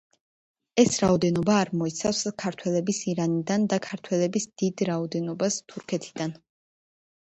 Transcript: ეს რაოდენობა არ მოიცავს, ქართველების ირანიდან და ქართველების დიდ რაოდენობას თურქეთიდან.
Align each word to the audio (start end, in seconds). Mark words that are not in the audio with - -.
ეს 0.83 0.95
რაოდენობა 1.03 1.57
არ 1.65 1.71
მოიცავს, 1.83 2.23
ქართველების 2.45 3.03
ირანიდან 3.13 3.71
და 3.77 3.81
ქართველების 3.91 4.53
დიდ 4.65 4.87
რაოდენობას 4.95 5.63
თურქეთიდან. 5.73 6.39